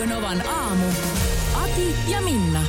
[0.00, 0.84] Radio Novan aamu.
[1.54, 2.60] Ati ja Minna.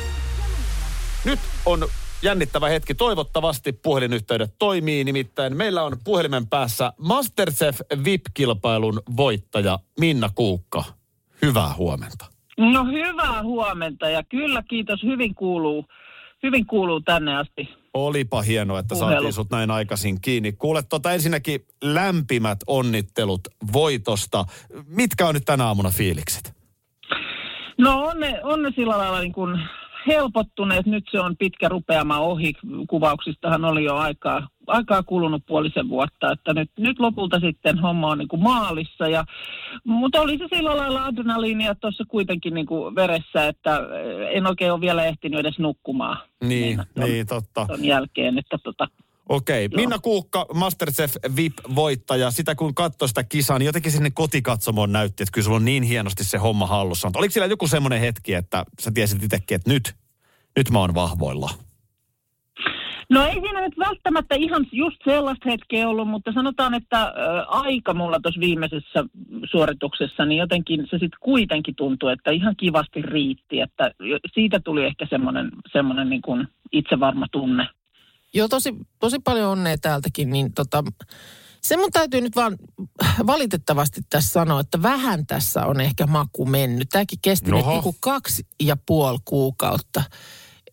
[1.24, 1.88] Nyt on
[2.22, 2.94] jännittävä hetki.
[2.94, 5.04] Toivottavasti puhelinyhteydet toimii.
[5.04, 10.84] Nimittäin meillä on puhelimen päässä Masterchef VIP-kilpailun voittaja Minna Kuukka.
[11.42, 12.26] Hyvää huomenta.
[12.58, 15.84] No hyvää huomenta ja kyllä kiitos, hyvin kuuluu,
[16.42, 17.68] hyvin kuuluu tänne asti.
[17.94, 19.12] Olipa hienoa, että Puhelu.
[19.12, 20.52] saatiin sut näin aikaisin kiinni.
[20.52, 23.40] Kuule, tota ensinnäkin lämpimät onnittelut
[23.72, 24.44] voitosta.
[24.86, 26.61] Mitkä on nyt tänä aamuna fiilikset?
[27.78, 29.60] No on ne, on ne sillä lailla niin kuin
[30.06, 32.52] helpottuneet, nyt se on pitkä rupeama ohi,
[32.88, 38.18] kuvauksistahan oli jo aikaa, aikaa kulunut puolisen vuotta, että nyt, nyt lopulta sitten homma on
[38.18, 39.24] niin kuin maalissa, ja,
[39.84, 43.80] mutta oli se sillä lailla adrenaliinia tuossa kuitenkin niin kuin veressä, että
[44.30, 46.16] en oikein ole vielä ehtinyt edes nukkumaan.
[46.44, 47.66] Niin, Meinaan ton- niin totta.
[47.66, 48.88] ton jälkeen, että tota,
[49.28, 49.76] Okei, Joo.
[49.76, 52.30] Minna Kuukka, Masterchef VIP-voittaja.
[52.30, 55.82] Sitä kun katsoi sitä kisaa, niin jotenkin sinne kotikatsomoon näytti, että kyllä sulla on niin
[55.82, 57.08] hienosti se homma hallussa.
[57.08, 59.94] Mutta oliko siellä joku semmoinen hetki, että sä tiesit itsekin, että nyt,
[60.56, 61.50] nyt mä oon vahvoilla?
[63.10, 67.12] No ei siinä nyt välttämättä ihan just sellaista hetkeä ollut, mutta sanotaan, että ä,
[67.48, 69.04] aika mulla tuossa viimeisessä
[69.50, 73.90] suorituksessa, niin jotenkin se sitten kuitenkin tuntui, että ihan kivasti riitti, että
[74.34, 77.66] siitä tuli ehkä semmoinen, semmoinen niin kuin itsevarma tunne.
[78.34, 80.84] Joo, tosi, tosi paljon onnea täältäkin, niin tota,
[81.60, 82.56] se mun täytyy nyt vaan
[83.26, 86.88] valitettavasti tässä sanoa, että vähän tässä on ehkä maku mennyt.
[86.88, 90.02] Tämäkin kesti nyt niinku kaksi ja puoli kuukautta.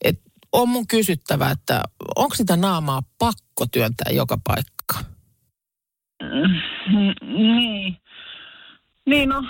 [0.03, 0.21] Et
[0.51, 1.83] on mun kysyttävä, että
[2.15, 5.05] onko sitä naamaa pakko työntää joka paikkaan?
[6.23, 7.97] Mm, Niin.
[9.05, 9.43] Niin no,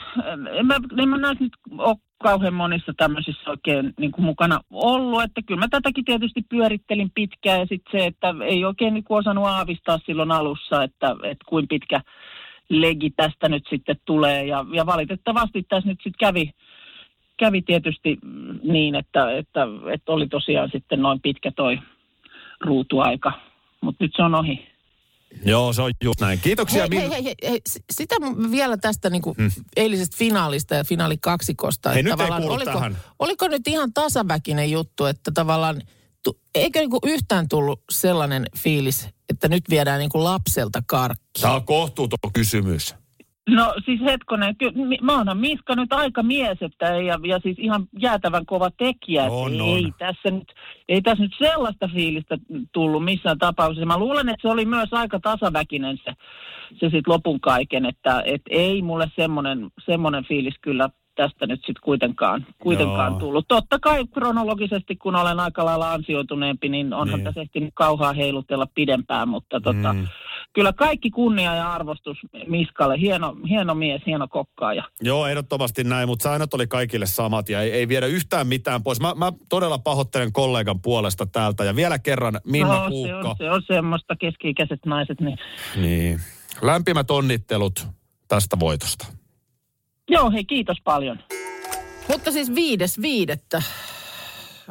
[0.60, 5.24] en mä, en mä näissä nyt ole kauhean monissa tämmöisissä oikein niin kuin mukana ollut,
[5.24, 9.18] että kyllä mä tätäkin tietysti pyörittelin pitkään ja sitten se, että ei oikein niin kuin
[9.18, 12.02] osannut aavistaa silloin alussa, että, että kuin pitkä
[12.70, 14.46] legi tästä nyt sitten tulee.
[14.46, 16.52] Ja, ja valitettavasti tässä nyt sitten kävi,
[17.38, 18.18] kävi tietysti
[18.64, 21.80] niin, että, että, että oli tosiaan sitten noin pitkä toi
[22.62, 23.32] ruutuaika,
[23.82, 24.68] mutta nyt se on ohi.
[25.46, 26.40] Joo, se on just näin.
[26.40, 28.16] Kiitoksia Hei, hei, hei, hei, sitä
[28.52, 29.52] vielä tästä niinku Hmm.
[29.78, 31.90] eilisestä finaalista ja finaalikaksikosta.
[31.90, 32.98] Hei, että nyt ei oliko, tähän.
[33.20, 35.82] oliko nyt ihan tasaväkinen juttu, että tavallaan,
[36.24, 41.42] tu, eikö niinku yhtään tullut sellainen fiilis, että nyt viedään niinku lapselta karkki?
[41.42, 42.96] Tämä on kohtuuton kysymys.
[43.56, 44.72] No siis hetkonen, ky-
[45.02, 49.22] mä oonhan Miska nyt aika mies, että ei, ja, ja siis ihan jäätävän kova tekijä.
[49.22, 49.94] että On, ei, on.
[50.00, 50.54] Tässä nyt,
[50.90, 52.38] ei tässä nyt sellaista fiilistä
[52.72, 53.86] tullut missään tapauksessa.
[53.86, 56.12] Mä luulen, että se oli myös aika tasaväkinen se,
[56.70, 61.82] se sitten lopun kaiken, että et ei mulle semmoinen, semmoinen fiilis kyllä tästä nyt sitten
[61.84, 63.20] kuitenkaan, kuitenkaan Joo.
[63.20, 63.46] tullut.
[63.48, 67.24] Totta kai kronologisesti, kun olen aika lailla ansioituneempi, niin onhan Niin.
[67.24, 70.08] tässä ehtinyt kauhaa heilutella pidempään, mutta tota, Mm.
[70.54, 72.18] Kyllä kaikki kunnia ja arvostus
[72.48, 73.00] Miskalle.
[73.00, 74.84] Hieno, hieno mies, hieno kokkaaja.
[75.02, 79.02] Joo, ehdottomasti näin, mutta säännöt oli kaikille samat ja ei, ei viedä yhtään mitään pois.
[79.02, 83.30] Mä, mä todella pahoittelen kollegan puolesta täältä ja vielä kerran Minna no, se, Kuukka.
[83.30, 85.22] on, se on semmoista keski-ikäiset naiset.
[85.22, 85.38] Niin.
[85.76, 86.20] Niin.
[86.62, 87.88] Lämpimät onnittelut
[88.28, 89.08] tästä voitosta.
[90.10, 91.20] Joo, hei kiitos paljon.
[92.08, 93.62] Mutta siis viides viidettä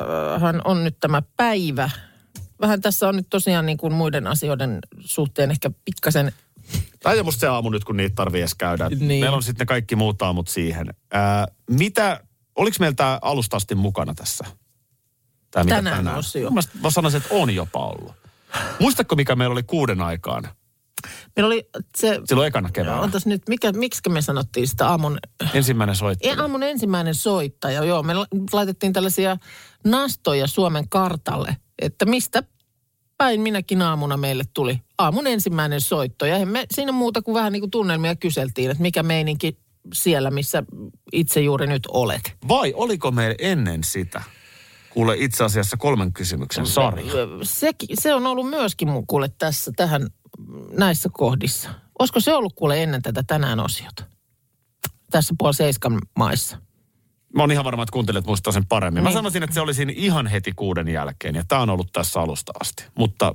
[0.01, 1.91] öö, hän on nyt tämä päivä.
[2.61, 6.33] Vähän tässä on nyt tosiaan niin kuin muiden asioiden suhteen ehkä pikkasen
[7.01, 8.89] Tämä ole musta se aamu nyt, kun niitä tarvii edes käydä.
[8.89, 9.07] Niin.
[9.21, 10.87] Meillä on sitten kaikki muut aamut siihen.
[11.13, 12.21] Ää, mitä,
[12.57, 14.45] oliko meillä tämä alusta asti mukana tässä?
[15.51, 16.43] Tää, mitä Tänään osio.
[16.43, 18.13] Mun mielestä Mä sanoisin, että on jopa ollut.
[18.81, 20.49] Muistatko, mikä meillä oli kuuden aikaan?
[21.37, 23.03] Meillä oli se, Silloin ekana keväällä.
[23.03, 25.19] ontas nyt, mikä, miksi me sanottiin sitä aamun,
[25.55, 26.33] Ensimmäinen soittelu.
[26.33, 28.03] ei, aamun ensimmäinen soittaja, joo.
[28.03, 29.37] Me la- laitettiin tällaisia
[29.85, 32.43] nastoja Suomen kartalle, että mistä
[33.17, 36.27] päin minäkin aamuna meille tuli aamun ensimmäinen soitto.
[36.27, 39.59] Ja me siinä muuta kuin vähän niin kuin tunnelmia kyseltiin, että mikä meininki
[39.95, 40.63] siellä, missä
[41.13, 42.33] itse juuri nyt olet.
[42.49, 44.23] Vai oliko meillä ennen sitä?
[44.91, 47.13] Kuule itse asiassa kolmen kysymyksen sarja.
[47.43, 50.07] Se, se on ollut myöskin mun kuule tässä, tähän,
[50.79, 51.71] näissä kohdissa.
[51.99, 54.05] Olisiko se ollut kuule ennen tätä tänään osiota?
[55.11, 56.59] Tässä puoli seiskan maissa.
[57.39, 59.03] Mä oon ihan varma, että kuuntelijat muistaa sen paremmin.
[59.03, 59.15] Mä Niin.
[59.15, 62.53] sanoisin, että se oli siinä ihan heti kuuden jälkeen ja tää on ollut tässä alusta
[62.61, 62.85] asti.
[62.95, 63.35] Mutta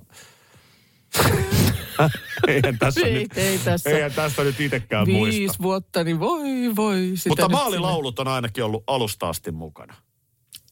[2.47, 3.89] eihän tässä Ei, nyt, ei tässä.
[3.89, 5.39] eihän tästä nyt itsekään muista.
[5.39, 7.11] Viisi vuotta, niin voi voi.
[7.15, 9.93] Sitä Mutta maalilaulut on ainakin ollut alusta asti mukana.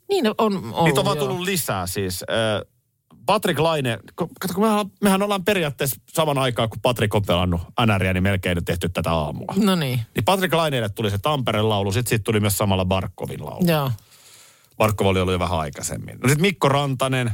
[0.10, 2.24] Niin on ollut, Niitä on vaan tullut lisää siis.
[2.30, 2.72] Äh,
[3.32, 8.14] Patrick Laine, kato kun mehän, mehän ollaan periaatteessa saman aikaan, kun Patrick on pelannut NRiä,
[8.14, 9.54] niin melkein nyt tehty tätä aamua.
[9.56, 13.46] No niin, Niin Patrick Laineelle tuli se Tampereen laulu, sitten siitä tuli myös samalla Barkovin
[13.46, 13.66] laulu.
[13.68, 13.92] joo.
[14.78, 16.20] Barkov oli ollut jo vähän aikaisemmin.
[16.24, 17.32] No sitten Mikko Rantanen,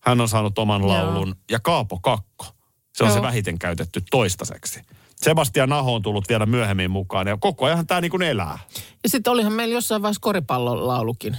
[0.00, 0.90] hän on saanut oman Joo.
[0.90, 1.34] laulun.
[1.50, 2.46] Ja Kaapo Kakko,
[2.92, 3.16] se on Joo.
[3.16, 4.80] se vähiten käytetty toistaiseksi.
[5.16, 8.58] Sebastian Naho on tullut vielä myöhemmin mukaan ja koko ajan tämä niin kuin elää.
[9.02, 11.36] Ja sitten olihan meillä jossain vaiheessa koripallon laulukin.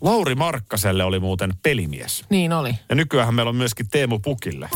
[0.00, 2.24] Lauri Markkaselle oli muuten pelimies.
[2.30, 2.74] Niin oli.
[2.88, 4.68] Ja nykyään meillä on myöskin Teemu Pukille.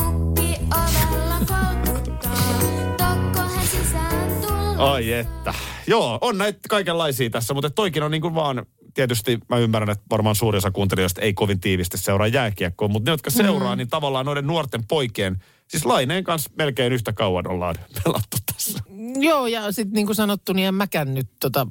[4.77, 5.53] Ai että.
[5.87, 10.05] Joo, on näitä kaikenlaisia tässä, mutta toikin on niin kuin vaan, tietysti mä ymmärrän, että
[10.09, 14.25] varmaan suurin osa kuuntelijoista ei kovin tiivisti seuraa jääkiekkoa, mutta ne, jotka seuraa, niin tavallaan
[14.25, 15.43] noiden nuorten poikien,
[15.73, 18.79] siis Laineen kanssa melkein yhtä kauan ollaan pelattu tässä.
[19.15, 21.67] Joo, ja sitten niin kuin sanottu, niin en mäkään nyt tota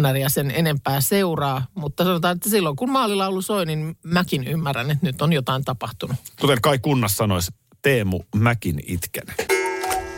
[0.00, 1.66] NRiä sen enempää seuraa.
[1.74, 6.16] Mutta sanotaan, että silloin kun maalilaulu soi, niin mäkin ymmärrän, että nyt on jotain tapahtunut.
[6.40, 7.52] Kuten Kai Kunnas sanoisi,
[7.82, 9.24] Teemu Mäkin itken.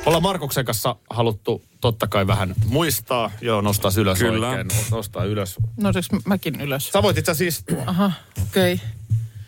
[0.06, 3.30] Ollaan Markuksen kanssa haluttu totta kai vähän muistaa.
[3.40, 4.48] Joo, nostaa ylös Kyllä.
[4.48, 4.68] oikein.
[4.90, 5.56] Nostaa ylös.
[5.76, 6.88] Nouseks mäkin ylös?
[6.92, 7.84] Sä voit itse asiassa istua.
[7.86, 8.74] Aha, okei.
[8.74, 8.86] Okay.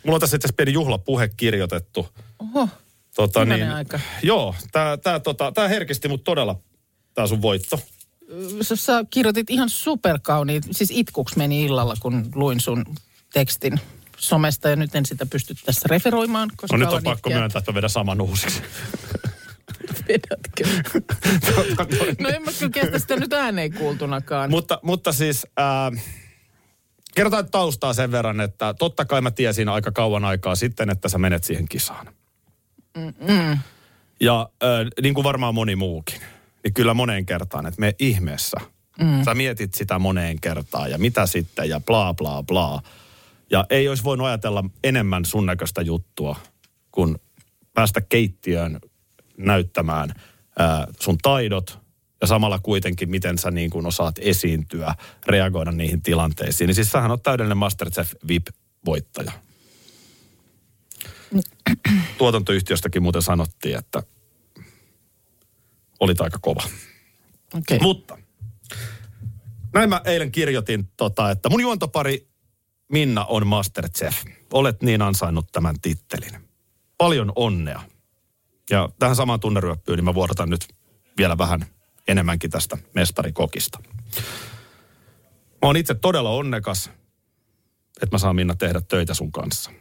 [0.03, 2.07] Mulla on tässä itse asiassa pieni juhlapuhe kirjoitettu.
[2.39, 2.69] Oho,
[3.15, 3.99] Tota, Hyvänen niin, aika.
[4.23, 6.59] Joo, tää, tää, tota, tää herkisti mut todella,
[7.13, 7.79] tää sun voitto.
[8.61, 12.85] sä, sä kirjoitit ihan superkauniit, siis itkuksi meni illalla, kun luin sun
[13.33, 13.79] tekstin
[14.17, 17.39] somesta ja nyt en sitä pysty tässä referoimaan, koska No nyt on pakko itkeä.
[17.39, 18.61] myöntää, että vedän saman uusiksi.
[20.07, 20.67] Vedätkö?
[22.19, 24.49] No en mä kyllä kestä sitä nyt ääneen kuultunakaan.
[24.49, 25.91] mutta, mutta siis, ää,
[27.15, 31.17] kerrotaan taustaa sen verran, että totta kai mä tiesin aika kauan aikaa sitten, että sä
[31.17, 32.07] menet siihen kisaan.
[32.97, 33.57] Mm-mm.
[34.19, 36.21] Ja ää, niin kuin varmaan moni muukin,
[36.63, 38.57] niin kyllä moneen kertaan, että me ihmeessä.
[38.99, 39.23] Mm.
[39.23, 42.81] Sä mietit sitä moneen kertaan ja mitä sitten ja bla bla bla.
[43.51, 46.35] Ja ei olisi voinut ajatella enemmän sun näköistä juttua,
[46.91, 47.19] kun
[47.73, 48.79] päästä keittiöön
[49.37, 50.13] näyttämään
[50.59, 51.79] ää, sun taidot
[52.21, 54.95] ja samalla kuitenkin, miten sä niin kuin osaat esiintyä,
[55.27, 56.67] reagoida niihin tilanteisiin.
[56.67, 59.31] Niin siis sähän on täydellinen Masterchef VIP-voittaja.
[62.17, 64.03] Tuotantoyhtiöstäkin muuten sanottiin, että
[65.99, 66.63] olit aika kova.
[67.53, 67.79] Okay.
[67.81, 68.17] Mutta
[69.73, 72.27] näin mä eilen kirjoitin, tota, että mun juontopari
[72.91, 74.23] Minna on Masterchef.
[74.53, 76.49] Olet niin ansainnut tämän tittelin.
[76.97, 77.81] Paljon onnea.
[78.69, 80.67] Ja tähän samaan tunneryöppyyn, niin mä vuorotan nyt
[81.17, 81.65] vielä vähän
[82.07, 83.79] enemmänkin tästä mestarikokista.
[85.61, 86.89] Mä oon itse todella onnekas,
[88.01, 89.71] että mä saan Minna tehdä töitä sun kanssa.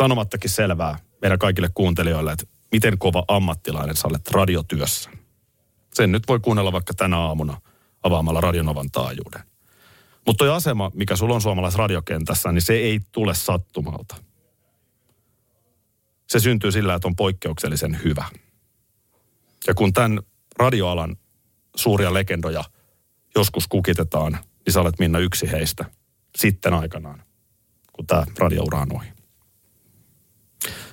[0.00, 5.10] Sanomattakin selvää meidän kaikille kuuntelijoille, että miten kova ammattilainen sä olet radiotyössä.
[5.94, 7.60] Sen nyt voi kuunnella vaikka tänä aamuna
[8.02, 9.42] avaamalla Radionovan taajuuden.
[10.26, 14.16] Mutta toi asema, mikä sulla on suomalaisessa radiokentässä, niin se ei tule sattumalta.
[16.28, 18.24] Se syntyy sillä, että on poikkeuksellisen hyvä.
[19.66, 20.20] Ja kun tämän
[20.58, 21.16] radioalan
[21.76, 22.64] suuria legendoja
[23.36, 25.84] joskus kukitetaan, niin sä olet Minna yksi heistä
[26.38, 27.22] sitten aikanaan,
[27.92, 29.19] kun tämä radioura on ohi.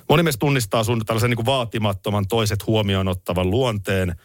[0.08, 4.16] Moni meistä tunnistaa sun tällaisen niin vaatimattoman, toiset huomioon ottavan luonteen,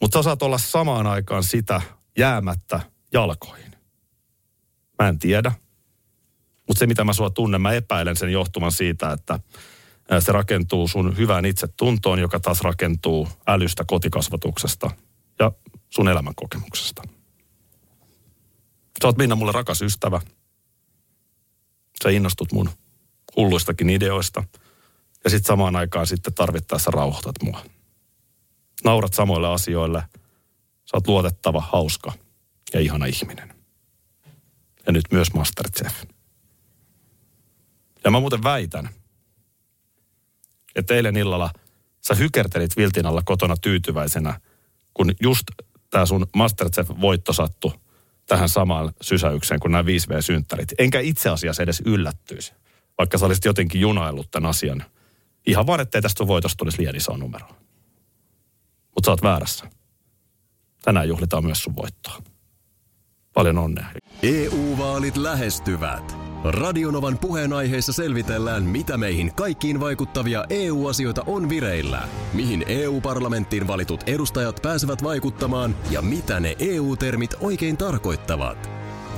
[0.00, 1.82] mutta sä osaat olla samaan aikaan sitä
[2.18, 2.80] jäämättä
[3.12, 3.72] jalkoihin.
[4.98, 5.52] Mä en tiedä.
[6.68, 9.40] Mutta se, mitä mä sua tunnen, mä epäilen sen johtuman siitä, että
[10.20, 14.90] se rakentuu sun hyvään itsetuntoon, joka taas rakentuu älystä, kotikasvatuksesta
[15.38, 15.52] ja
[15.90, 17.02] sun elämänkokemuksesta.
[19.02, 20.20] Sä oot Minna mulle rakas ystävä.
[22.02, 22.70] Sä innostut mun
[23.38, 24.44] hulluistakin ideoista.
[25.24, 27.64] Ja sitten samaan aikaan sitten tarvittaessa rauhoitat mua.
[28.84, 30.02] Naurat samoille asioille.
[30.84, 32.12] Sä oot luotettava, hauska
[32.74, 33.54] ja ihana ihminen.
[34.86, 35.94] Ja nyt myös Masterchef.
[38.04, 38.88] Ja mä muuten väitän,
[40.76, 41.50] että eilen illalla
[42.00, 44.40] sä hykertelit viltin alla kotona tyytyväisenä,
[44.94, 45.44] kun just
[45.90, 47.72] tämä sun Masterchef-voitto sattui
[48.26, 50.74] tähän samaan sysäykseen kuin nämä 5V-synttärit.
[50.78, 52.52] Enkä itse asiassa edes yllättyisi,
[52.98, 54.84] vaikka sä olisit jotenkin junaillut tämän asian.
[55.46, 57.46] Ihan vaan, ettei tästä sun voitosta tulisi liian iso numero.
[58.94, 59.70] Mutta sä oot väärässä.
[60.82, 62.22] Tänään juhlitaan myös sun voittoa.
[63.32, 63.86] Paljon onnea.
[64.22, 66.16] EU-vaalit lähestyvät.
[66.44, 75.02] Radionovan puheenaiheessa selvitellään, mitä meihin kaikkiin vaikuttavia EU-asioita on vireillä, mihin EU-parlamenttiin valitut edustajat pääsevät
[75.02, 78.77] vaikuttamaan ja mitä ne EU-termit oikein tarkoittavat.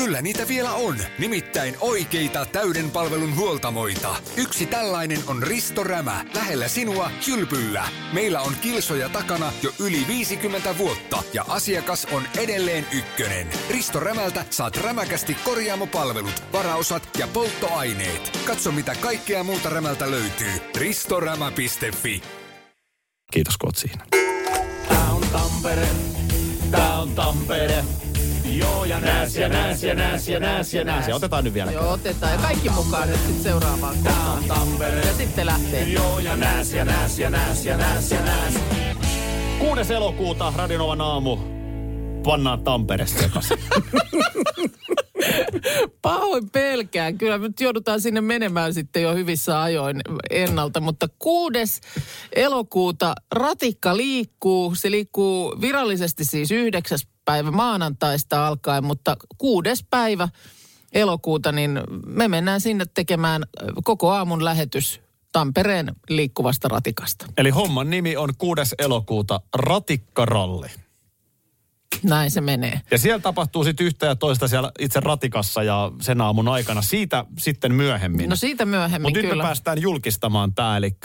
[0.00, 4.16] Kyllä niitä vielä on, nimittäin oikeita täyden palvelun huoltamoita.
[4.36, 7.88] Yksi tällainen on Risto Rämä, lähellä sinua, kylpyllä.
[8.12, 13.46] Meillä on kilsoja takana jo yli 50 vuotta ja asiakas on edelleen ykkönen.
[13.70, 18.38] Risto Rämältä saat rämäkästi korjaamopalvelut, varaosat ja polttoaineet.
[18.46, 20.52] Katso mitä kaikkea muuta Rämältä löytyy.
[20.76, 22.22] ristorämä.fi
[23.32, 24.04] Kiitos, kun oot siinä.
[24.88, 25.88] Tää on Tampere,
[26.70, 27.84] tää on Tampere.
[28.50, 31.08] Joo, ja nääs, ja nääs, ja nääs, ja nääs, ja nääs.
[31.08, 31.70] Ja otetaan nyt vielä.
[31.70, 32.32] Joo, otetaan.
[32.32, 34.44] Ja kaikki mukaan nyt sitten seuraavaan kohtaan.
[34.44, 35.00] Tampere.
[35.00, 35.88] Ja sitten lähtee.
[35.88, 38.54] Joo, ja nääs, ja nääs, ja nääs, ja nääs, ja nääs.
[39.58, 39.94] 6.
[39.94, 41.36] elokuuta Radionovan aamu.
[42.22, 43.58] Pannaan Tampere sekaisin.
[46.02, 47.18] Pahoin pelkään.
[47.18, 50.80] Kyllä me nyt joudutaan sinne menemään sitten jo hyvissä ajoin ennalta.
[50.80, 51.80] Mutta 6.
[52.32, 54.74] elokuuta ratikka liikkuu.
[54.74, 56.98] Se liikkuu virallisesti siis 9.
[57.30, 59.86] päivä maanantaista alkaen, mutta 6.
[59.90, 60.28] päivä
[60.92, 63.42] elokuuta, niin me mennään sinne tekemään
[63.84, 65.00] koko aamun lähetys
[65.32, 67.26] Tampereen liikkuvasta ratikasta.
[67.36, 68.74] Eli homman nimi on 6.
[68.78, 70.68] elokuuta Ratikkaralli.
[72.02, 72.80] Näin se menee.
[72.90, 76.82] Ja siellä tapahtuu sitten yhtä ja toista siellä itse ratikassa ja sen aamun aikana.
[76.82, 78.30] Siitä sitten myöhemmin.
[78.30, 80.96] No siitä myöhemmin Mutta nyt me päästään julkistamaan tämä, eli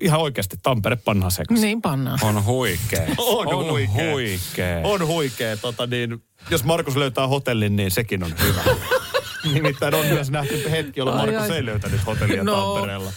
[0.00, 1.64] ihan oikeasti Tampere pannaan sekaisin.
[1.66, 2.18] Niin pannaan.
[2.22, 3.06] On huikea.
[3.18, 4.12] On, on huikea.
[4.12, 4.80] huikea.
[4.84, 5.56] On huikea.
[5.56, 8.62] Tota niin, jos Markus löytää hotellin, niin sekin on hyvä.
[9.54, 11.56] Nimittäin on myös nähty hetki, jolloin Markus ai.
[11.56, 12.74] ei löytänyt hotellia No.
[12.74, 13.12] Tampereella.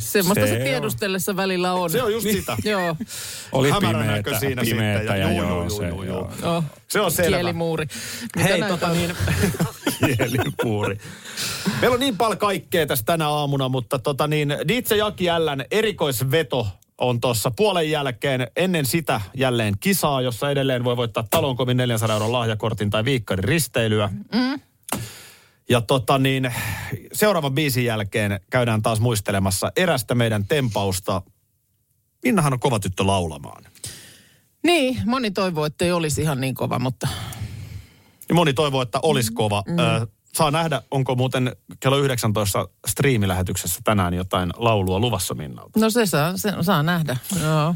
[0.00, 0.62] Semmoista se, Se on.
[0.62, 1.90] tiedustellessa välillä on.
[1.90, 2.56] Se on just sitä.
[2.64, 2.96] Joo.
[3.52, 5.20] Oli pimeätä, näkö siinä pimeätä sitten.
[5.20, 6.04] ja joo, se, juu, juu.
[6.42, 6.56] joo.
[6.56, 6.64] Oh.
[6.88, 7.36] Se on selvä.
[7.36, 7.86] Kielimuuri.
[8.36, 8.92] Mitä Hei, tota on?
[8.96, 9.16] niin,
[10.16, 10.98] kielipuuri.
[11.80, 16.68] Meillä on niin paljon kaikkea tässä tänä aamuna, mutta tota niin, DJ Jaki Jällän erikoisveto
[16.98, 18.46] on tuossa puolen jälkeen.
[18.56, 24.08] Ennen sitä jälleen kisaa, jossa edelleen voi voittaa talonkomin 400 euron lahjakortin tai viikkarin risteilyä.
[24.34, 24.60] Mm.
[25.70, 26.54] Ja tota niin,
[27.12, 31.22] seuraavan biisin jälkeen käydään taas muistelemassa erästä meidän tempausta.
[32.24, 33.64] Minnahan on kova tyttö laulamaan.
[34.62, 37.08] Niin, moni toivoo, että ei olisi ihan niin kova, mutta
[38.28, 39.62] Ja moni toivoo, että olisi kova.
[39.66, 39.78] Mm.
[39.78, 45.80] Ö, saa nähdä, onko muuten kello 19 striimilähetyksessä tänään jotain laulua luvassa Minnalta.
[45.80, 47.16] no se saa, se saa nähdä.
[47.42, 47.74] Joo.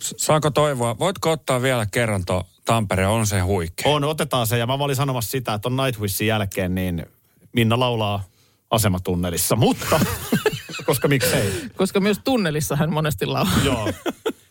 [0.00, 0.98] Saako toivoa?
[0.98, 3.92] Voitko ottaa vielä kerran tuo Tampere, on se huikea.
[3.92, 4.58] On, otetaan se.
[4.58, 7.06] Ja mä olin sanomassa sitä, että on Nightwishin jälkeen, niin
[7.52, 8.24] Minna laulaa
[8.70, 9.56] asematunnelissa.
[9.56, 10.00] Mutta,
[10.86, 11.52] koska miksei.
[11.76, 13.64] Koska myös tunnelissa hän monesti laulaa.
[13.64, 13.88] Joo.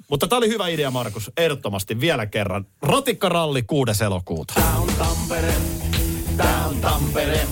[0.09, 1.31] Mutta tämä oli hyvä idea, Markus.
[1.37, 2.65] Ehdottomasti vielä kerran.
[2.81, 4.03] Ratikkaralli 6.
[4.03, 4.53] elokuuta.
[4.53, 5.53] Tää on Tampere,
[6.37, 7.47] tää on Tampere.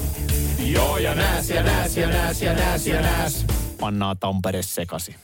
[0.59, 3.45] Joo ja nääs ja nääs ja nääs ja nääs ja nääs.
[3.79, 5.15] Pannaan Tampere sekasi.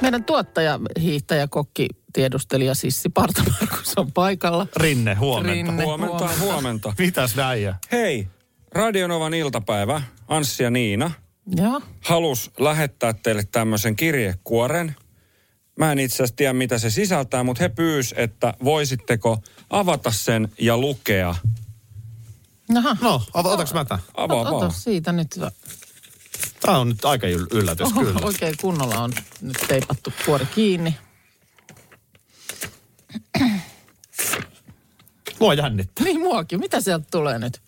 [0.00, 4.66] Meidän tuottaja, hiihtäjä, kokki, tiedustelija Sissi Partamarkus on paikalla.
[4.76, 5.52] Rinne, huomenta.
[5.52, 5.84] Rinne.
[5.84, 6.40] Huomenta, huomenta.
[6.44, 6.94] huomenta.
[6.98, 7.74] Mitäs näijä?
[7.92, 8.28] Hei,
[8.72, 11.10] Radionovan iltapäivä, Anssi ja Niina,
[11.56, 11.80] Joo.
[12.04, 14.96] halus lähettää teille tämmöisen kirjekuoren.
[15.78, 19.38] Mä en itse asiassa tiedä, mitä se sisältää, mutta he pyys, että voisitteko
[19.70, 21.34] avata sen ja lukea.
[22.76, 22.96] Aha.
[23.00, 24.04] No, ot- otaks mä tämän?
[24.16, 24.72] Avaa Ota vaan.
[24.72, 25.40] siitä nyt.
[26.60, 28.20] Tämä on nyt aika yl- yllätys Oho, kyllä.
[28.22, 30.94] oikein kunnolla on nyt teipattu kuori kiinni.
[35.40, 36.04] Mua jännittää.
[36.04, 36.60] Niin muakin.
[36.60, 37.62] Mitä sieltä tulee nyt?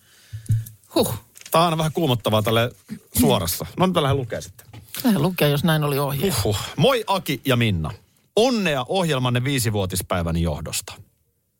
[0.95, 1.13] Huh.
[1.51, 2.71] Tämä on aina vähän kuumottavaa tälle
[3.19, 3.65] suorassa.
[3.77, 4.67] No nyt lähden lukea sitten.
[5.03, 6.33] Lähden lukea, jos näin oli ohje.
[6.43, 6.57] Huh.
[6.77, 7.91] Moi Aki ja Minna.
[8.35, 10.93] Onnea ohjelmanne viisivuotispäivän johdosta.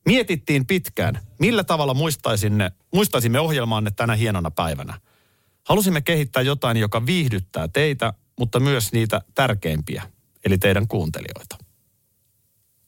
[0.06, 1.94] Mietittiin pitkään, millä tavalla
[2.94, 5.00] muistaisimme ohjelmaanne tänä hienona päivänä.
[5.70, 10.04] Halusimme kehittää jotain, joka viihdyttää teitä, mutta myös niitä tärkeimpiä,
[10.46, 11.58] eli teidän kuuntelijoita.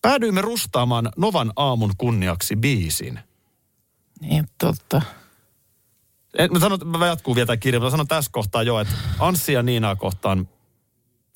[0.01, 3.19] Päädyimme rustaamaan Novan aamun kunniaksi biisin.
[4.21, 5.01] Niin, totta.
[6.37, 9.53] En, mä, sanon, mä jatkuu vielä tämä kirja, mutta sanon tässä kohtaa jo, että Anssi
[9.53, 10.49] ja Niinaa kohtaan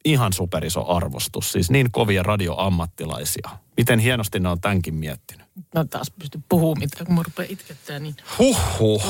[0.05, 1.51] ihan superiso arvostus.
[1.51, 3.49] Siis niin kovia radioammattilaisia.
[3.77, 5.47] Miten hienosti ne on tämänkin miettinyt.
[5.75, 8.15] Mä taas pysty puhumaan mitään, kun mä rupean itkettää niin.
[8.39, 9.03] Huhhuh.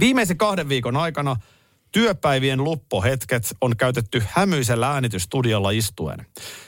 [0.00, 1.36] Viimeisen kahden viikon aikana
[1.92, 6.26] työpäivien luppohetket on käytetty hämyisellä äänitystudiolla istuen.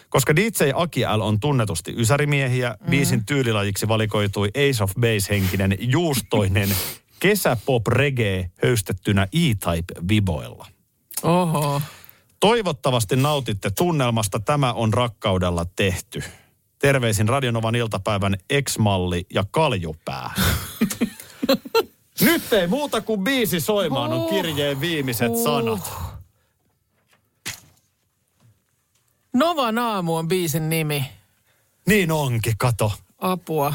[0.08, 2.90] Koska DJ Aki L on tunnetusti ysärimiehiä, mm.
[2.90, 6.68] biisin tyylilajiksi valikoitui Ace of Base-henkinen juustoinen
[7.20, 10.66] kesäpop reggae höystettynä E-Type viboilla.
[11.22, 11.82] Oho.
[12.40, 14.40] Toivottavasti nautitte tunnelmasta.
[14.40, 16.22] Tämä on rakkaudella tehty.
[16.78, 20.30] Terveisin Radionovan iltapäivän X-malli ja kaljupää.
[22.46, 25.92] Nyt ei muuta kuin biisi soimaan on kirjeen viimeiset sanat.
[29.32, 31.10] Novan aamu on biisin nimi.
[31.86, 32.92] Niin onkin, kato.
[33.18, 33.74] Apua.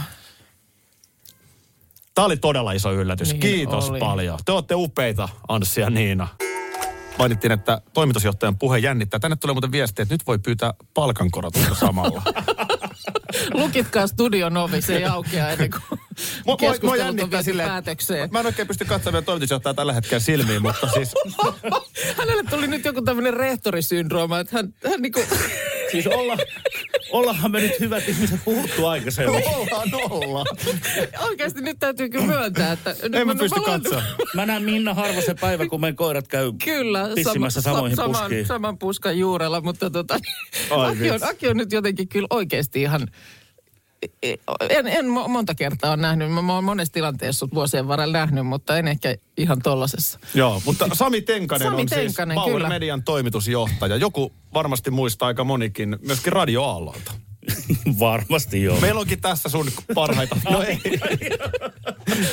[2.15, 3.31] Tämä oli todella iso yllätys.
[3.31, 3.99] Niin Kiitos oli.
[3.99, 4.39] paljon.
[4.45, 6.27] Te olette upeita, Anssi ja Niina.
[7.19, 9.19] Mainittiin, että toimitusjohtajan puhe jännittää.
[9.19, 12.21] Tänne tulee muuten viesti, että nyt voi pyytää palkankorotusta samalla.
[13.53, 16.00] Lukitkaa studion ovi, se ei aukea ennen kuin Mua-
[16.46, 18.29] mua- mua keskustelut on silleen, päätökseen.
[18.31, 21.13] Mä en oikein pysty katsomaan toimitusjohtajaa tällä hetkellä silmiin, mutta siis
[22.17, 25.20] Hänelle tuli nyt joku tämmöinen rehtorisyndrooma, että hän, hän niinku...
[25.91, 26.38] Siis olla,
[27.12, 29.43] ollaanhan me nyt hyvät ihmiset puhuttu aikaisemmin.
[29.55, 30.45] ollaan ollaan.
[31.21, 32.89] Oikeasti nyt täytyy kyllä myöntää, että...
[33.03, 34.03] Nyt En mä mä- pysty katsoa.
[34.36, 38.21] Mä näen Minna harva se päivä, kun meidän koirat käy Kyllä, pissimässä sama, samoihin saman,
[38.21, 38.45] puskiin.
[38.45, 40.19] saman puskan juurella, mutta tota,
[40.69, 41.19] Ai Aki, on.
[41.24, 43.07] Aki on nyt jotenkin kyllä oikeasti ihan...
[44.70, 48.13] En, en mo- monta kertaa ole nähnyt, mä, mä oon monessa tilanteessa sut vuosien varrella
[48.17, 50.20] nähnyt, mutta en ehkä ihan tollasessa.
[50.34, 52.67] Joo, mutta Sami Tenkanen Sami on Tenkanen, siis Power kyllä.
[52.70, 53.96] Median toimitusjohtaja.
[53.96, 57.12] Joku varmasti muistaa aika monikin, myöskin Radio Aallolta.
[58.00, 58.79] Varmasti joo.
[58.79, 60.36] Meillä onkin tässä sun parhaita.
[60.50, 60.81] No ei.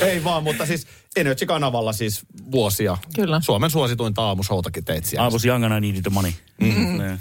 [0.09, 2.21] ei vaan, mutta siis Energy-kanavalla siis
[2.51, 2.97] vuosia.
[3.15, 3.41] Kyllä.
[3.43, 5.27] Suomen suosituinta aamushowtakin teit siellä.
[5.27, 6.31] I was young and I needed the money.
[6.61, 7.17] Mm.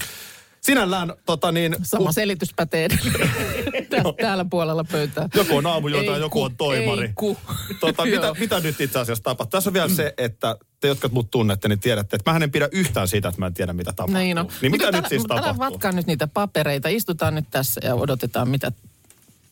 [0.61, 2.89] Sinällään tota niin, Sama selitys pätee
[4.23, 5.29] täällä puolella pöytää.
[5.35, 7.07] joku on aamujuontaja, Ei joku ku, on toimari.
[7.07, 7.37] Ei ku.
[7.81, 9.51] Tota, mitä, mitä nyt itse asiassa tapahtuu?
[9.51, 12.69] Tässä on vielä se, että te, jotka mut tunnette, niin tiedätte, että mä en pidä
[12.73, 14.19] yhtään siitä, että mä en tiedä, mitä tapahtuu.
[14.23, 14.49] Niin, no.
[14.63, 15.73] niin mitä nyt älä- siis mutta Älä tapahtuu?
[15.75, 16.89] vatkaa nyt niitä papereita.
[16.89, 18.73] Istutaan nyt tässä ja odotetaan, mitä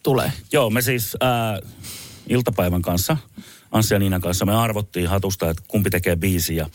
[0.02, 0.32] tulee.
[0.52, 1.70] Joo, me siis äh,
[2.28, 3.16] iltapäivän kanssa,
[3.72, 6.66] Anssi ja Niinan kanssa, me arvottiin hatusta, että kumpi tekee biisi ja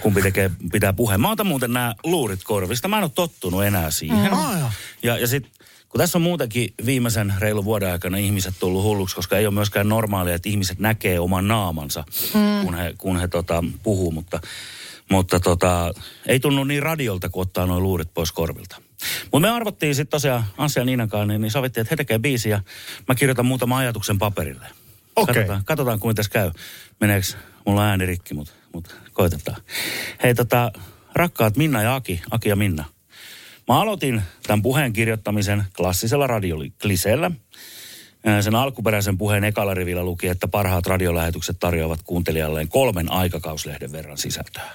[0.00, 1.20] kumpi tekee, pitää puheen.
[1.20, 2.88] Mä otan muuten nämä luurit korvista.
[2.88, 4.24] Mä en ole tottunut enää siihen.
[4.24, 4.70] Joo.
[5.02, 5.52] Ja, ja sitten
[5.88, 9.88] kun tässä on muutenkin viimeisen reilun vuoden aikana ihmiset tullut hulluksi, koska ei ole myöskään
[9.88, 12.64] normaalia, että ihmiset näkee oman naamansa, mm.
[12.64, 14.40] kun he, kun he tota, puhuu, mutta,
[15.10, 15.92] mutta tota,
[16.26, 18.76] ei tunnu niin radiolta, kun ottaa nuo luurit pois korvilta.
[19.22, 22.18] Mutta me arvottiin sitten tosiaan Anssi ja Niinan kanssa, niin, niin sovittiin, että he tekee
[22.18, 22.62] biisiä ja
[23.08, 24.66] mä kirjoitan muutaman ajatuksen paperille.
[25.22, 25.34] Okei.
[25.34, 26.50] Katsotaan, katsotaan, kuinka tässä käy.
[27.00, 27.26] Meneekö
[27.66, 29.62] mulla ääni rikki, mutta mut koitetaan.
[30.22, 30.72] Hei tota,
[31.14, 32.84] rakkaat Minna ja Aki, Aki ja Minna.
[33.68, 37.30] Mä aloitin tämän puheen kirjoittamisen klassisella radiokliseellä.
[38.40, 44.70] Sen alkuperäisen puheen ekalla rivillä luki, että parhaat radiolähetykset tarjoavat kuuntelijalleen kolmen aikakauslehden verran sisältöä.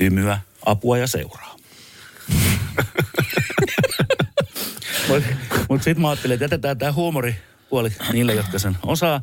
[0.00, 1.56] Hymyä, apua ja seuraa.
[5.08, 5.28] Mutta
[5.68, 6.92] mut sitten mä ajattelin, että jätetään tämä
[7.70, 9.22] huumoripuoli niille, jotka sen osaa.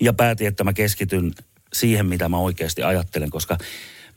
[0.00, 1.32] Ja päätin, että mä keskityn
[1.72, 3.58] siihen, mitä mä oikeasti ajattelen, koska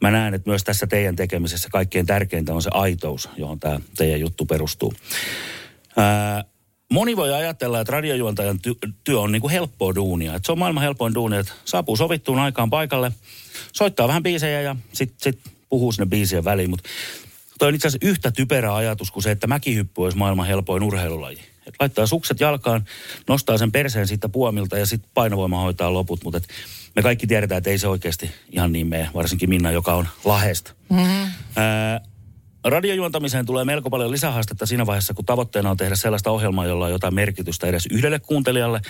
[0.01, 4.19] mä näen, että myös tässä teidän tekemisessä kaikkein tärkeintä on se aitous, johon tämä teidän
[4.19, 4.93] juttu perustuu.
[5.97, 6.43] Ää,
[6.91, 10.35] moni voi ajatella, että radiojuontajan ty- työ on niin kuin helppoa duunia.
[10.35, 13.11] Että se on maailman helpoin duuni, että saapuu sovittuun aikaan paikalle,
[13.73, 16.69] soittaa vähän biisejä ja sitten sit puhuu sinne biisien väliin.
[16.69, 16.89] Mutta
[17.59, 21.48] toi on itse asiassa yhtä typerä ajatus kuin se, että mäkihyppy olisi maailman helpoin urheilulaji.
[21.69, 22.85] Et laittaa sukset jalkaan,
[23.27, 26.23] nostaa sen perseen siitä puomilta ja sitten painovoima hoitaa loput.
[26.23, 26.39] Mutta
[26.95, 30.71] me kaikki tiedetään, että ei se oikeasti ihan niin mene, varsinkin Minna, joka on Lahesta.
[30.89, 31.31] Mm-hmm.
[31.55, 32.01] Ää,
[32.63, 36.91] radiojuontamiseen tulee melko paljon lisähaastetta siinä vaiheessa, kun tavoitteena on tehdä sellaista ohjelmaa, jolla on
[36.91, 38.81] jotain merkitystä edes yhdelle kuuntelijalle.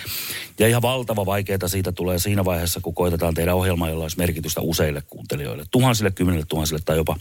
[0.58, 4.60] Ja ihan valtava vaikeaa siitä tulee siinä vaiheessa, kun koitetaan tehdä ohjelmaa, jolla olisi merkitystä
[4.60, 5.64] useille kuuntelijoille.
[5.70, 7.16] Tuhansille, kymmenille tuhansille tai jopa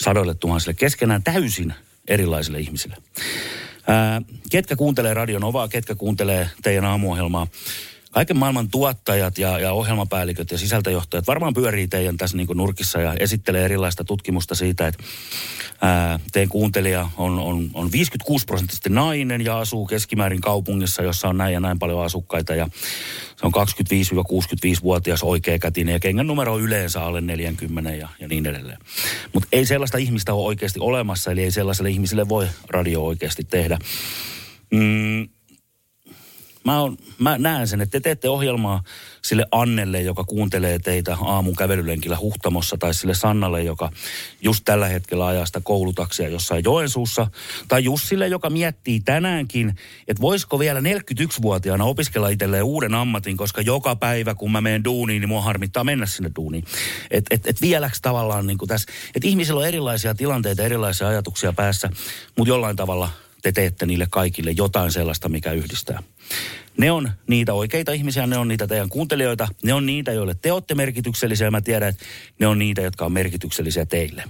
[0.00, 1.74] sadoille tuhansille keskenään täysin
[2.08, 2.96] erilaisille ihmisille.
[4.50, 7.46] Ketkä kuuntelee Radio Novaa, ketkä kuuntelee teidän aamuohjelmaa.
[8.10, 13.14] Kaiken maailman tuottajat ja, ja ohjelmapäälliköt ja sisältöjohtajat varmaan pyörii teidän tässä niin nurkissa ja
[13.20, 15.04] esittelee erilaista tutkimusta siitä, että
[15.80, 21.36] ää, teidän kuuntelija on, on, on 56 prosenttisesti nainen ja asuu keskimäärin kaupungissa, jossa on
[21.36, 22.68] näin ja näin paljon asukkaita ja
[23.36, 28.78] se on 25-65-vuotias oikeakätinen ja kengän numero on yleensä alle 40 ja, ja niin edelleen.
[29.32, 33.78] Mutta ei sellaista ihmistä ole oikeasti olemassa, eli ei sellaiselle ihmiselle voi radio oikeasti tehdä.
[34.70, 35.28] Mm,
[36.68, 38.82] mä, on, mä näen sen, että te teette ohjelmaa
[39.22, 43.90] sille Annelle, joka kuuntelee teitä aamun kävelylenkillä Huhtamossa, tai sille Sannalle, joka
[44.42, 47.26] just tällä hetkellä ajaa sitä koulutaksia jossain Joensuussa,
[47.68, 49.74] tai Jussille, joka miettii tänäänkin,
[50.08, 55.20] että voisiko vielä 41-vuotiaana opiskella itselleen uuden ammatin, koska joka päivä, kun mä menen duuniin,
[55.20, 56.64] niin mua harmittaa mennä sinne duuniin.
[57.10, 61.90] Että et, et vieläks tavallaan niin tässä, että ihmisillä on erilaisia tilanteita, erilaisia ajatuksia päässä,
[62.36, 63.10] mutta jollain tavalla
[63.42, 66.02] te teette niille kaikille jotain sellaista, mikä yhdistää.
[66.76, 70.52] Ne on niitä oikeita ihmisiä, ne on niitä teidän kuuntelijoita, ne on niitä, joille te
[70.52, 72.04] olette merkityksellisiä ja mä tiedän, että
[72.38, 74.24] ne on niitä, jotka on merkityksellisiä teille.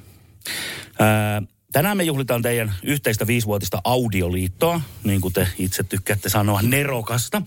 [0.99, 1.43] Ää,
[1.73, 7.43] tänään me juhlitaan teidän yhteistä viisivuotista audioliittoa, niin kuin te itse tykkäätte sanoa, nerokasta.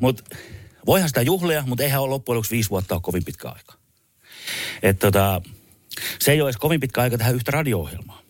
[0.00, 0.36] Mutta
[0.86, 3.74] voihan sitä juhlia, mutta eihän ole loppujen lopuksi viisi vuotta ole kovin pitkä aika.
[4.82, 5.42] Et tota,
[6.18, 8.23] se ei ole edes kovin pitkä aika tehdä yhtä radio-ohjelmaa.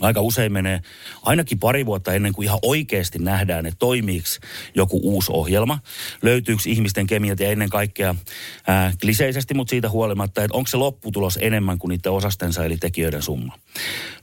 [0.00, 0.80] Aika usein menee
[1.22, 4.28] ainakin pari vuotta ennen kuin ihan oikeasti nähdään, että toimiiko
[4.74, 5.78] joku uusi ohjelma.
[6.22, 8.14] Löytyykö ihmisten kemiat ja ennen kaikkea
[8.66, 13.22] ää, kliseisesti, mutta siitä huolimatta, että onko se lopputulos enemmän kuin niiden osastensa eli tekijöiden
[13.22, 13.58] summa.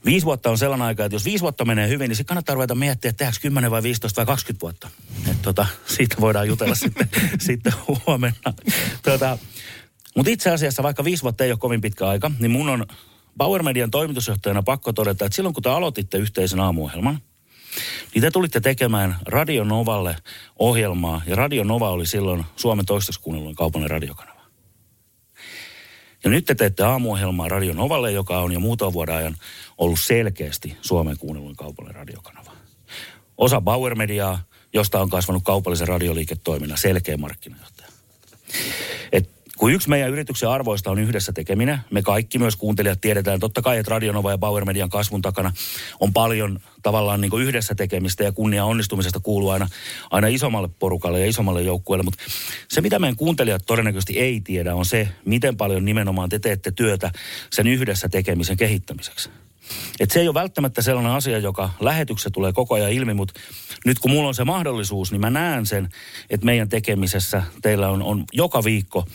[0.04, 2.74] Viisi vuotta on sellainen aika, että jos viisi vuotta menee hyvin, niin sitten kannattaa ruveta
[2.74, 4.88] miettiä, että tehdäänkö 10 vai 15 vai 20 vuotta.
[5.30, 8.54] Et tota, siitä voidaan jutella sitten, sitten huomenna.
[9.02, 9.38] Tota,
[10.16, 12.86] mutta itse asiassa, vaikka viisi vuotta ei ole kovin pitkä aika, niin mun on
[13.38, 17.22] Bauer Median toimitusjohtajana pakko todeta, että silloin kun te aloititte yhteisen aamuohjelman,
[18.14, 20.16] niin te tulitte tekemään Radio Novalle
[20.58, 24.40] ohjelmaa, ja Radio Nova oli silloin Suomen toistaiseksi kuunnellun kaupallinen radiokanava.
[26.24, 29.36] Ja nyt te teette aamuohjelmaa Radio Novalle, joka on jo muutaman vuoden ajan
[29.78, 32.50] ollut selkeästi Suomen kuunnellun kaupallinen radiokanava.
[33.36, 37.88] Osa Bauer Mediaa, josta on kasvanut kaupallisen radioliiketoiminnan selkeä markkinajohtaja.
[39.12, 43.62] Et kun yksi meidän yrityksen arvoista on yhdessä tekeminen, me kaikki myös kuuntelijat tiedetään, totta
[43.62, 45.52] kai, että Radionova ja Bauer Median kasvun takana
[46.00, 49.68] on paljon tavallaan niin yhdessä tekemistä ja kunnia onnistumisesta kuuluu aina,
[50.10, 52.02] aina isommalle porukalle ja isommalle joukkueelle.
[52.02, 52.24] Mutta
[52.68, 57.10] se, mitä meidän kuuntelijat todennäköisesti ei tiedä, on se, miten paljon nimenomaan te teette työtä
[57.50, 59.30] sen yhdessä tekemisen kehittämiseksi.
[60.00, 63.40] Et se ei ole välttämättä sellainen asia, joka lähetyksessä tulee koko ajan ilmi, mutta
[63.86, 65.88] nyt kun mulla on se mahdollisuus, niin mä näen sen,
[66.30, 69.06] että meidän tekemisessä teillä on, on joka viikko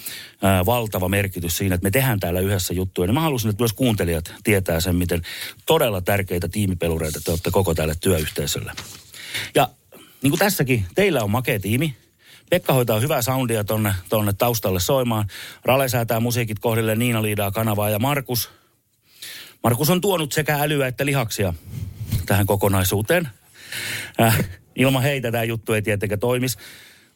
[0.41, 3.07] ää, valtava merkitys siinä, että me tehdään täällä yhdessä juttuja.
[3.07, 5.21] Niin mä haluaisin, että myös kuuntelijat tietää sen, miten
[5.65, 8.71] todella tärkeitä tiimipelureita te olette koko tälle työyhteisölle.
[9.55, 9.69] Ja
[10.21, 11.95] niin kuin tässäkin, teillä on makea tiimi,
[12.49, 15.27] Pekka hoitaa hyvää soundia tonne, tonne taustalle soimaan.
[15.65, 18.49] Rale säätää musiikit kohdille, Niina liidaa kanavaa ja Markus
[19.63, 21.53] Markus on tuonut sekä älyä että lihaksia
[22.25, 23.29] tähän kokonaisuuteen.
[24.21, 26.57] Äh, ilman heitä tämä juttu ei tietenkään toimisi.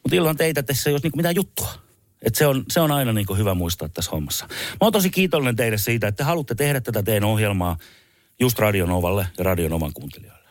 [0.03, 1.69] Mutta ilman teitä tässä ei olisi niinku mitään juttua.
[2.21, 4.45] Et se, on, se on aina niinku hyvä muistaa tässä hommassa.
[4.49, 7.77] Mä oon tosi kiitollinen teille siitä, että te haluatte tehdä tätä teidän ohjelmaa
[8.39, 10.49] just Radionovalle ja Radionovan kuuntelijoille.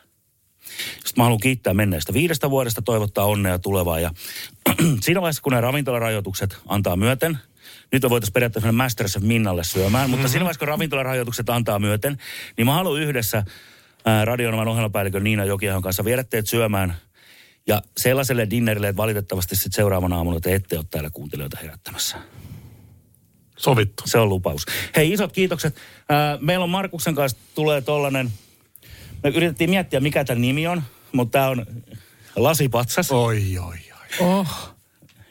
[0.91, 3.99] Sitten mä haluan kiittää menneestä viidestä vuodesta, toivottaa onnea tulevaa.
[3.99, 4.11] Ja
[5.01, 7.37] siinä vaiheessa, kun ne ravintolarajoitukset antaa myöten–
[7.91, 10.31] nyt voitaisiin periaatteessa mennä Masterchef Minnalle syömään, mutta mm-hmm.
[10.31, 12.17] siinä vaiheessa, kun ravintolarajoitukset antaa myöten,
[12.57, 13.43] niin mä haluan yhdessä
[14.23, 16.95] Radionovan ohjelmapäällikön Niina Jokiahon kanssa viedä teet syömään
[17.67, 22.17] ja sellaiselle dinnerille, että valitettavasti sitten seuraavana aamuna te ette ole täällä kuuntelijoita herättämässä.
[23.57, 24.03] Sovittu.
[24.05, 24.65] Se on lupaus.
[24.95, 25.75] Hei, isot kiitokset.
[26.39, 28.31] Meillä on Markuksen kanssa tulee tollanen,
[29.23, 31.65] me yritettiin miettiä mikä tämä nimi on, mutta tämä on
[32.35, 33.11] lasipatsas.
[33.11, 33.77] Oi, oi,
[34.21, 34.27] oi.
[34.27, 34.76] Oh.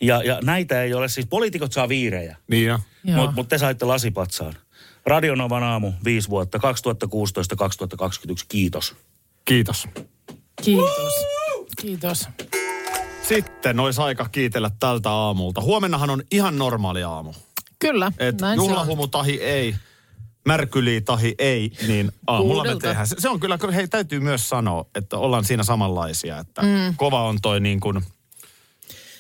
[0.01, 2.37] Ja, ja näitä ei ole, siis poliitikot saa viirejä.
[2.49, 2.79] Niin jo.
[3.05, 4.55] Mutta mut te saitte lasipatsaan.
[5.07, 6.61] Radionovan aamu, viisi vuotta, 2016-2021,
[8.49, 8.97] kiitos.
[9.45, 9.89] Kiitos.
[10.63, 11.13] Kiitos.
[11.81, 12.29] Kiitos.
[13.23, 15.61] Sitten olisi aika kiitellä tältä aamulta.
[15.61, 17.33] Huomennahan on ihan normaali aamu.
[17.79, 18.69] Kyllä, Et näin se on.
[18.69, 19.75] juhlahumu tahi ei,
[20.45, 22.89] märkyli tahi ei, niin aamulla me Kuudelta.
[22.89, 23.07] tehdään.
[23.07, 26.39] Se, se on kyllä, hei täytyy myös sanoa, että ollaan siinä samanlaisia.
[26.39, 26.97] Että mm.
[26.97, 28.03] kova on toi niin kuin,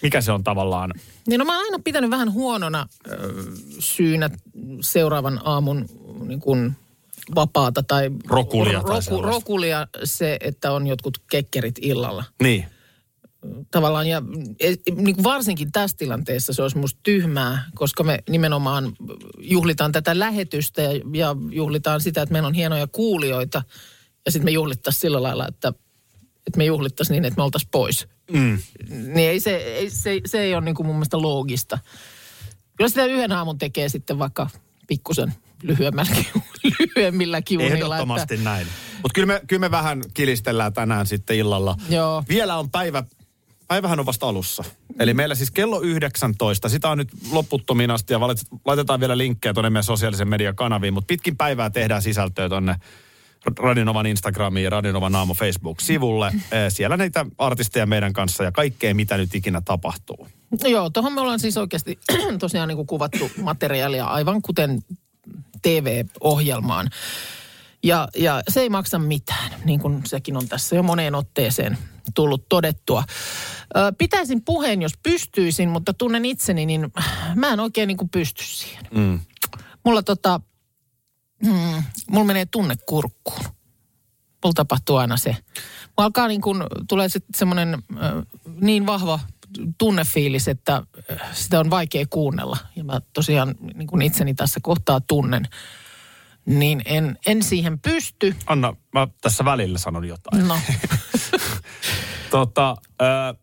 [0.02, 0.92] mikä se on tavallaan,
[1.26, 3.32] Niin no mä oon aina pitänyt vähän huonona ö,
[3.78, 4.30] syynä
[4.80, 5.86] seuraavan aamun
[6.24, 6.76] niin kuin
[7.34, 8.10] vapaata tai...
[8.26, 9.30] Rokulia tai sellaista.
[9.30, 12.24] Rokulia se, että on jotkut kekkerit illalla.
[12.42, 12.64] niin.
[13.70, 14.22] Tavallaan ja
[14.60, 18.92] e, niin varsinkin tässä tilanteessa se olisi musta tyhmää, koska me nimenomaan
[19.38, 23.62] juhlitaan tätä lähetystä ja, ja juhlitaan sitä, että meillä on hienoja kuulijoita.
[24.24, 25.72] Ja sitten me juhlittaisiin sillä lailla, että,
[26.46, 28.08] että me juhlittaisiin niin, että me oltaisiin pois.
[28.30, 28.58] Mm.
[28.88, 31.78] Niin ei se, ei, se, se ei ole niin kuin mun mielestä loogista.
[32.76, 34.50] Kyllä sitä yhden aamun tekee sitten vaikka
[34.88, 37.96] pikkusen lyhyemmillä kiunilla.
[37.96, 38.66] Ehdottomasti Että, näin.
[38.92, 41.76] Mutta kyllä me, kyllä me vähän kilistellään tänään sitten illalla.
[41.88, 42.24] Joo.
[42.28, 43.02] Vielä on päivä,
[43.68, 44.64] päivähän on vasta alussa.
[44.98, 49.54] Eli meillä siis kello 19, sitä on nyt loputtomiin asti ja valit- laitetaan vielä linkkejä
[49.54, 52.76] tuonne meidän sosiaalisen median kanaviin, mutta pitkin päivää tehdään sisältöä tuonne
[53.58, 56.32] Radionovan Instagramiin ja Radionovan Naamo Facebook-sivulle.
[56.52, 60.28] Eh, Siellä näitä artisteja meidän kanssa ja kaikkea, mitä nyt ikinä tapahtuu.
[60.62, 61.98] No joo, tuohon me ollaan siis oikeasti
[62.38, 64.82] tosiaan niin kuin kuvattu materiaalia aivan kuten
[65.62, 66.90] TV-ohjelmaan.
[67.82, 71.78] Ja, ja se ei maksa mitään, niin kuin sekin on tässä jo moneen otteeseen
[72.14, 73.04] tullut todettua.
[73.76, 76.92] Ö, pitäisin puheen, jos pystyisin, mutta tunnen itseni, niin
[77.34, 78.84] mä en oikein niin kuin pysty siihen.
[78.90, 79.20] Mm.
[79.84, 80.40] Mulla tota,
[81.44, 83.44] mm, mulla menee tunne kurkkuun.
[84.44, 85.30] Mulla tapahtuu aina se.
[85.30, 88.12] Mulla alkaa niin kuin, tulee sitten semmoinen äh,
[88.60, 89.20] niin vahva
[89.78, 90.82] tunnefiilis, että
[91.32, 92.58] sitä on vaikea kuunnella.
[92.76, 95.48] Ja mä tosiaan niin kuin itseni tässä kohtaa tunnen.
[96.46, 98.34] Niin en, en siihen pysty.
[98.46, 100.48] Anna, mä tässä välillä sanon jotain.
[100.48, 100.58] No,
[102.30, 103.36] Tota, äh,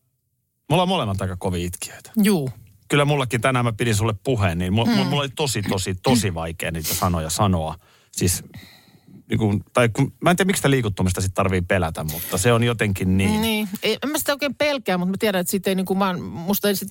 [0.70, 2.12] mulla on molemmat aika kovia itkiöitä.
[2.24, 2.50] juu.
[2.88, 4.98] Kyllä mullakin tänään mä pidin sulle puheen, niin mulla, mm.
[4.98, 7.76] mulla oli tosi, tosi, tosi vaikea niitä sanoja sanoa.
[8.12, 8.44] Siis,
[9.30, 12.54] niin kun, tai kun, mä en tiedä, miksi sitä liikuttumista sitten tarvii pelätä, mutta se
[12.54, 13.42] on jotenkin niin.
[13.42, 16.00] Niin, ei, en mä sitä oikein pelkää, mutta mä tiedän, että siitä ei niin kuin
[16.00, 16.90] vaan, musta ei sit,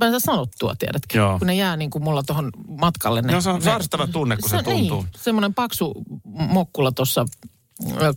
[0.00, 1.18] mä en saa sanottua, tiedätkö?
[1.18, 1.38] Joo.
[1.38, 3.22] Kun ne jää niin kuin mulla tuohon matkalle.
[3.22, 5.02] Ne, No se on sairastava tunne, kun se tuntuu.
[5.02, 5.94] Niin, semmoinen paksu
[6.34, 7.26] mokkula tuossa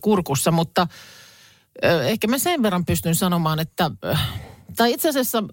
[0.01, 0.87] kurkussa, mutta
[1.83, 3.91] ehkä mä sen verran pystyn sanomaan, että,
[4.75, 5.43] tai itse asiassa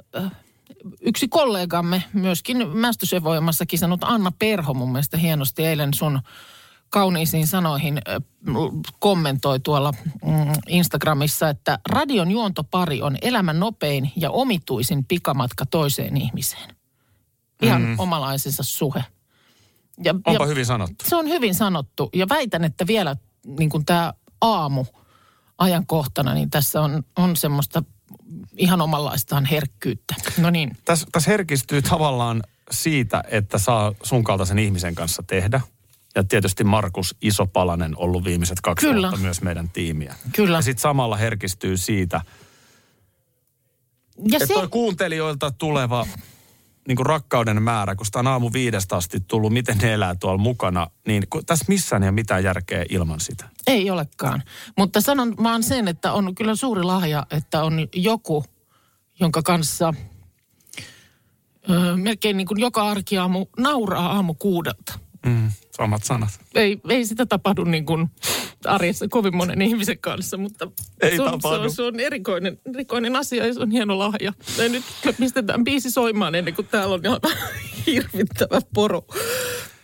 [1.00, 6.20] yksi kollegamme, myöskin Mästösevoimassakin sanonut Anna Perho mun mielestä hienosti eilen sun
[6.90, 8.00] kauniisiin sanoihin
[8.98, 9.92] kommentoi tuolla
[10.24, 16.76] mm, Instagramissa, että radion juontopari on elämän nopein ja omituisin pikamatka toiseen ihmiseen.
[17.62, 17.98] Ihan mm.
[17.98, 19.04] omalaisensa suhe.
[20.04, 21.04] Ja, Onpa hyvin sanottu.
[21.08, 24.84] se on hyvin sanottu ja väitän, että vielä niin kuin tämä aamu
[25.58, 27.82] ajankohtana, niin tässä on, on semmoista
[28.56, 30.14] ihan omanlaistaan herkkyyttä.
[30.38, 35.60] No niin, Tässä, tässä herkistyy tavallaan siitä, että saa sun kaltaisen ihmisen kanssa tehdä.
[36.14, 39.08] Ja tietysti Markus Isopalanen ollut viimeiset kaksi Kyllä.
[39.08, 40.14] vuotta myös meidän tiimiä.
[40.32, 40.58] Kyllä.
[40.58, 42.20] Ja sitten samalla herkistyy siitä,
[44.16, 46.06] ja että se, toi kuuntelijoilta tuleva
[46.88, 50.38] niin kuin rakkauden määrä, kun sitä on aamu viidestä asti tullut, miten ne elää tuolla
[50.38, 53.48] mukana, niin kun tässä missään ei ole mitään järkeä ilman sitä.
[53.66, 54.42] ei olekaan.
[54.78, 58.44] Mutta sanon vaan sen, että on kyllä suuri lahja, että on joku,
[59.20, 59.94] jonka kanssa
[61.70, 64.98] ö, melkein niin kuin joka arkiaamu nauraa aamu kuudelta.
[65.26, 66.40] Mm, samat sanat.
[66.54, 68.10] ei, ei sitä tapahdu niin kuin
[68.66, 70.68] arjessa kovin monen ihmisen kanssa, mutta
[71.00, 74.32] Ei se, on, se, on, se on erikoinen, erikoinen asia ja se on hieno lahja.
[74.58, 74.84] Ja nyt
[75.20, 77.20] pistetään biisi soimaan ennen kuin täällä on ihan
[77.86, 79.02] hirvittävä poro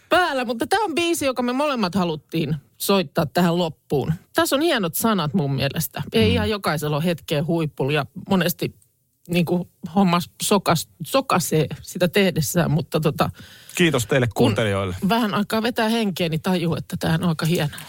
[0.08, 0.44] päällä.
[0.44, 4.12] Mutta tämä on biisi, joka me molemmat haluttiin soittaa tähän loppuun.
[4.34, 6.02] Tässä on hienot sanat mun mielestä.
[6.12, 6.32] Ei Mm.
[6.34, 8.74] ihan jokaisella ole hetkeä huippulla ja monesti
[9.28, 13.30] niin kuin homma sokas, sokasee sitä tehdessään, mutta tota,
[13.74, 14.96] Kiitos teille kuuntelijoille.
[15.08, 17.80] vähän aikaa vetää henkeä, niin tajuu, että tämä on aika hienoa.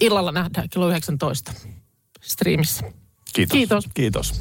[0.00, 1.52] Illalla nähdään kello 19
[2.20, 2.84] striimissä.
[3.34, 3.52] Kiitos.
[3.52, 3.84] Kiitos.
[3.94, 4.32] Kiitos.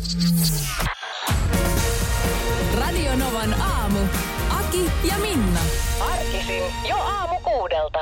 [2.74, 4.00] Radio Novan aamu.
[4.50, 5.60] Aki ja Minna.
[6.00, 8.00] Arkisin jo aamu kuudelta.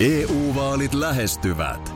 [0.00, 1.95] EU-vaalit lähestyvät.